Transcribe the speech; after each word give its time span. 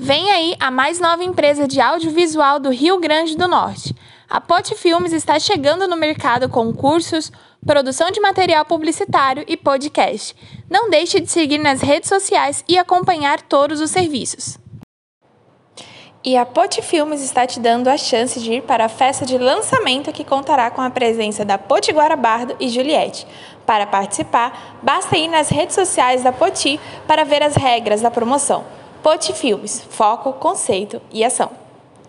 Vem 0.00 0.30
aí 0.30 0.54
a 0.60 0.70
mais 0.70 1.00
nova 1.00 1.24
empresa 1.24 1.66
de 1.66 1.80
audiovisual 1.80 2.60
do 2.60 2.70
Rio 2.70 3.00
Grande 3.00 3.36
do 3.36 3.48
Norte. 3.48 3.92
A 4.30 4.40
Pot 4.40 4.72
Filmes 4.76 5.12
está 5.12 5.40
chegando 5.40 5.88
no 5.88 5.96
mercado 5.96 6.48
com 6.48 6.72
cursos, 6.72 7.32
produção 7.66 8.08
de 8.12 8.20
material 8.20 8.64
publicitário 8.64 9.44
e 9.48 9.56
podcast. 9.56 10.36
Não 10.70 10.88
deixe 10.88 11.18
de 11.18 11.28
seguir 11.28 11.58
nas 11.58 11.80
redes 11.80 12.08
sociais 12.08 12.64
e 12.68 12.78
acompanhar 12.78 13.42
todos 13.42 13.80
os 13.80 13.90
serviços. 13.90 14.56
E 16.24 16.36
a 16.36 16.46
Pot 16.46 16.80
Filmes 16.80 17.20
está 17.20 17.44
te 17.44 17.58
dando 17.58 17.88
a 17.88 17.96
chance 17.96 18.38
de 18.38 18.52
ir 18.52 18.62
para 18.62 18.84
a 18.84 18.88
festa 18.88 19.26
de 19.26 19.36
lançamento 19.36 20.12
que 20.12 20.24
contará 20.24 20.70
com 20.70 20.80
a 20.80 20.90
presença 20.90 21.44
da 21.44 21.58
Potiguara 21.58 22.14
Bardo 22.14 22.54
e 22.60 22.68
Juliette. 22.68 23.26
Para 23.66 23.84
participar, 23.84 24.78
basta 24.80 25.18
ir 25.18 25.26
nas 25.26 25.48
redes 25.48 25.74
sociais 25.74 26.22
da 26.22 26.30
Poti 26.30 26.78
para 27.08 27.24
ver 27.24 27.42
as 27.42 27.56
regras 27.56 28.00
da 28.00 28.12
promoção. 28.12 28.77
Poti 29.02 29.32
Filmes, 29.32 29.80
foco, 29.90 30.32
conceito 30.32 31.00
e 31.10 31.24
ação. 31.24 31.67